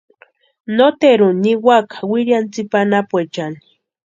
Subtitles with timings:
[0.75, 3.59] Noteruni niwaka wiriani tsipa anapuechani.